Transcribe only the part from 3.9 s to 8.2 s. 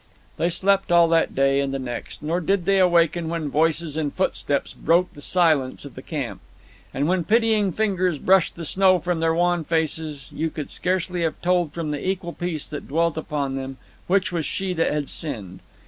and footsteps broke the silence of the camp. And when pitying fingers